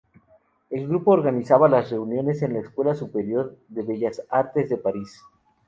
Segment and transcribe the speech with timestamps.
[0.71, 5.21] El grupo organizaba las reuniones en la Escuela superior de bellas artes de París.